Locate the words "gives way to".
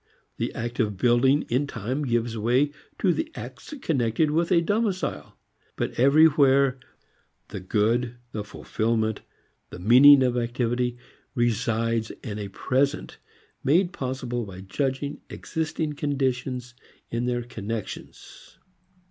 2.05-3.13